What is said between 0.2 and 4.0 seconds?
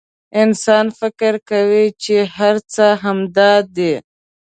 انسان فکر کوي چې هر څه همدا دي.